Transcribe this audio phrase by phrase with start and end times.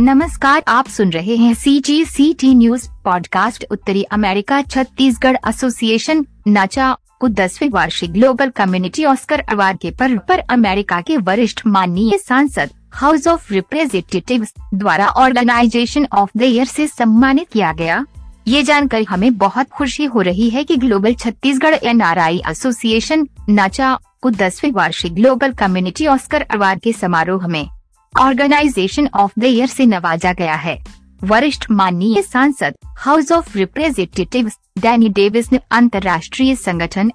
[0.00, 6.24] नमस्कार, आप सुन रहे हैं C G C T news podcast उत्तरी अमेरिका, छत्तीसगढ़ एसोसिएशन
[6.46, 12.18] नाचा, को दसवें वार्षिक ग्लोबल कम्युनिटी ऑस्कर अवार्ड के पर्व पर अमेरिका के वरिष्ठ माननीय
[12.18, 18.04] सांसद हाउस ऑफ़ रिप्रेजेंटेटिव द्वारा ऑर्गेनाइजेशन ऑफ़ द ईयर से सम्मानित किया गया।
[18.48, 24.30] ये जानकर हमें बहुत खुशी हो रही है कि ग्लोबल छत्तीसगढ़ एनआरआई एसोसिएशन नाचा, को
[24.30, 27.68] दसवें वार्षिक ग्लोबल कम्युनिटी ऑस्कर अवार्ड के समारोह में
[28.20, 30.78] ऑर्गेनाइजेशन ऑफ़ द ईयर से नवाजा गया है।
[31.24, 37.10] वरिष्ठ माननीय सांसद, house of representative Danny Davis ने अंतर्राष्ट्रीय संगठन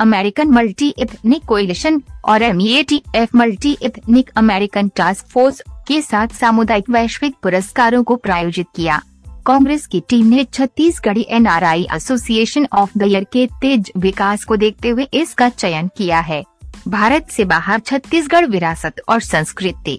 [0.00, 6.90] अमेरिकन मल्टी इथनिक कोलिशन और M F multi ethnic American task force के साथ सामुदायिक
[6.90, 9.02] वैश्विक पुरस्कारों को प्रायोजित किया।
[9.46, 14.88] कांग्रेस की टीम ने Chhattisgarhi NRI association of the year के तेज विकास को देखते
[14.88, 16.42] हुए इसका चयन किया है।
[16.88, 19.98] भारत से बाहर छत्तीसगढ़ विरासत और संस्कृति।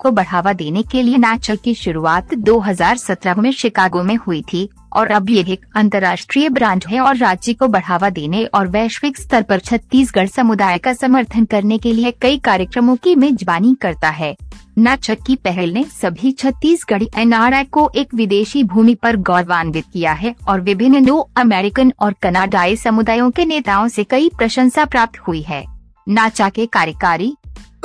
[0.00, 5.10] को बढ़ावा देने के लिए नाचल की शुरुआत 2017 में शिकागो में हुई थी, और
[5.10, 9.58] अब ये एक अंतर्राष्ट्रीय ब्रांड है और राज्य को बढ़ावा देने और वैश्विक स्तर पर
[9.58, 14.36] छत्तीसगढ़ समुदाय का समर्थन करने के लिए कई कार्यक्रमों की मेजबानी करता है।
[14.78, 20.34] नाचक की पहल ने सभी छत्तीसगढ़ी एनआरआई को एक विदेशी भूमि पर गौरवान्वित किया है
[20.48, 25.64] और विभिन्न नो अमेरिकन और कनाडाई समुदायों के नेताओं से कई प्रशंसा प्राप्त हुई है।
[26.06, 27.34] नाचा के कार्यकारी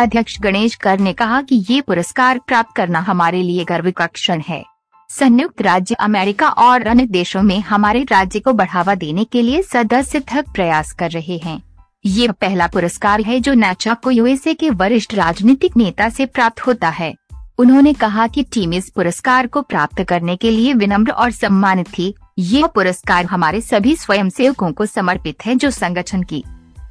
[0.00, 4.42] अध्यक्ष गणेश कर ने कहा कि ये पुरस्कार प्राप्त करना हमारे लिए गर्व का क्षण
[4.48, 4.64] है।
[5.10, 10.20] संयुक्त राज्य अमेरिका और अन्य देशों में हमारे राज्य को बढ़ावा देने के लिए सदस्य
[10.20, 11.62] थक प्रयास कर रहे हैं।
[12.06, 16.88] ये पहला पुरस्कार है जो नाचा को यूएसए के वरिष्ठ राजनीतिक नेता से प्राप्त होता
[16.88, 17.14] है।
[17.58, 22.14] उन्होंने कहा कि टीम इस पुरस्कार को प्राप्त करने के लिए विनम्र और सम्मानित थी।
[22.38, 26.44] ये पुरस्कार हमारे सभी स्वयंसेवकों को समर्पित है जो संगठन की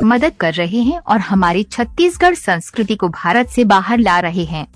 [0.03, 4.67] मदद कर रहे हैं और हमारी छत्तीसगढ़ संस्कृति को भारत से बाहर ला रहे हैं।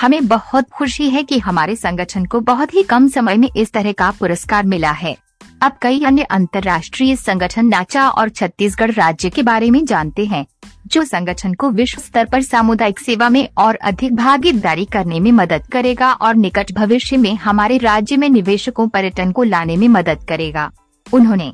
[0.00, 3.92] हमें बहुत खुशी है कि हमारे संगठन को बहुत ही कम समय में इस तरह
[3.92, 5.16] का पुरस्कार मिला है।
[5.62, 10.46] अब कई अन्य अंतर्राष्ट्रीय संगठन नाचा और छत्तीसगढ़ राज्य के बारे में जानते हैं,
[10.86, 15.66] जो संगठन को विश्व स्तर पर सामुदायिक सेवा में और अधिक भागीदारी करने में मदद
[15.66, 20.70] करेगा और निकट भविष्य में हमारे राज्य में निवेशकों पर्यटन को लाने में मदद करेगा।
[21.12, 21.52] उन्होंने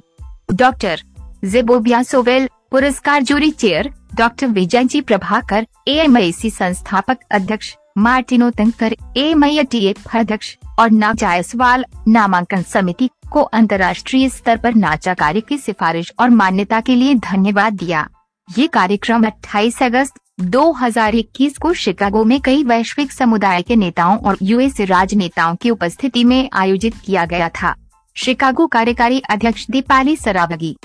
[0.55, 1.03] डॉक्टर
[1.45, 9.33] जेबोबिया सोवेल पुरस्कार jury chair, doctor Vijay G Prabhakar ए संस्थापक अध्यक्ष, मार्टिनो तंकर ए
[10.15, 16.31] अध्यक्ष और नाग जायसवाल नामांकन समिति को अंतर्राष्ट्रीय स्तर पर नाचा कार्य की सिफारिश और
[16.31, 18.09] मान्यता के लिए धन्यवाद दिया।
[18.49, 24.81] ये कार्यक्रम 28 अगस्त 2021 को शिकागो में कई वैश्विक समुदाय के नेताओं और यूएस
[24.81, 27.75] राजनेताओं की उपस्थिति में आयोजित किया गया था।
[28.17, 30.77] शिकागो कार्यकारी अध्यक्ष दीपाली सरावगी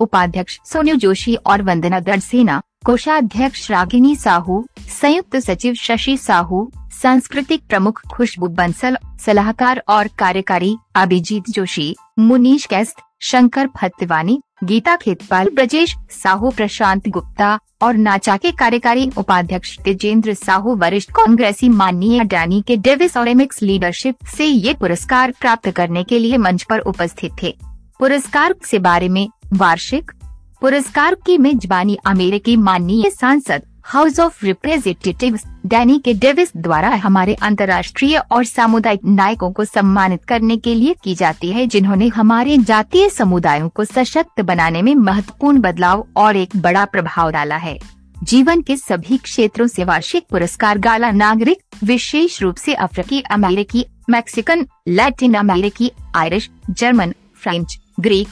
[0.00, 4.64] उपाध्यक्ष सोनू जोशी और वंदना गढ़सेना कोषाध्यक्ष रागिनी साहू,
[5.00, 6.70] संयुक्त सचिव शशि साहू,
[7.02, 8.96] सांस्कृतिक प्रमुख खुशबू बंसल,
[9.26, 17.58] सलाहकार और कार्यकारी अभिजीत जोशी, मुनीश कैस्त, शंकर फतवानी गीता खेतपाल, ब्रजेश साहू, प्रशांत गुप्ता
[17.82, 23.62] और नाचा के कार्यकारी उपाध्यक्ष तेजेंद्र साहू, वरिष्ठ कांग्रेसी माननीय डैनी के डेविस और एमिक्स
[23.62, 27.54] लीडरशिप से ये पुरस्कार प्राप्त करने के लिए मंच पर उपस्थित थे।
[27.98, 30.12] पुरस्कार से बारे में वार्षिक
[30.60, 38.18] पुरस्कार की मेजबानी अमेरिकी माननीय सांसद हाउस ऑफ़ रिप्रेजेंटेटिव डैनी के डेविस द्वारा हमारे अंतर्राष्ट्रीय
[38.18, 43.68] और सामुदायिक नायकों को सम्मानित करने के लिए की जाती है, जिन्होंने हमारे जातीय समुदायों
[43.68, 47.78] को सशक्त बनाने में महत्वपूर्ण बदलाव और एक बड़ा प्रभाव डाला है।
[48.22, 54.66] जीवन के सभी क्षेत्रों से वार्षिक पुरस्कार गाला नागरिक, विशेष रूप से अफ्रीकी अमेरिकी, मैक्सिकन,
[54.88, 58.28] लैटिन अमेरिकी, Irish, German, French, Greek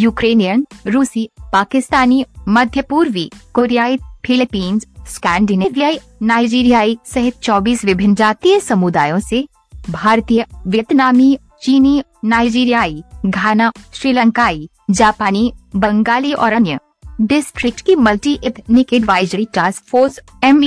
[0.00, 3.96] Ukrainian रूसी पाकिस्तानी मध्य पूर्वी कोरियाई
[4.26, 9.46] फिलीपींस स्कैंडिनेवियाई नाइजीरियाई सहित 24 विभिन्न जातीय समुदायों से
[9.90, 16.78] भारतीय, वियतनामी, चीनी, नाइजीरियाई, घाना, श्रीलंकाई, जापानी, बंगाली और अन्य
[17.20, 20.62] डिस्ट्रिक्ट की multi ethnic advisory task force M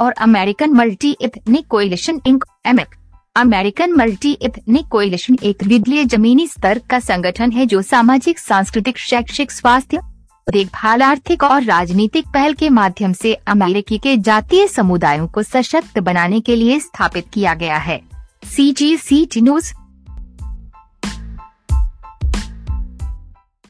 [0.00, 2.94] और American multi ethnic coalition Inc एमएक
[3.36, 9.50] American multi ethnic coalition एक विद्लीय जमीनी स्तर का संगठन है जो सामाजिक, सांस्कृतिक, शैक्षिक,
[9.50, 10.00] स्वास्थ्य
[10.50, 16.40] देखभाल आर्थिक और राजनीतिक पहल के माध्यम से अमेरिकी के जातीय समुदायों को सशक्त बनाने
[16.40, 18.00] के लिए स्थापित किया गया है।
[18.44, 19.72] सी जी सी टी न्यूज़